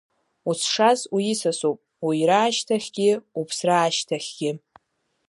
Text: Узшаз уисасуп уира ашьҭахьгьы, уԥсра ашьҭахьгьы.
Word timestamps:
Узшаз 0.49 0.99
уисасуп 1.15 1.79
уира 2.07 2.39
ашьҭахьгьы, 2.47 3.11
уԥсра 3.39 3.75
ашьҭахьгьы. 3.81 4.51